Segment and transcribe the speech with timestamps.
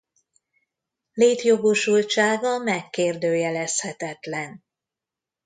[1.13, 4.63] Létjogosultsága megkérdőjelezhetetlen.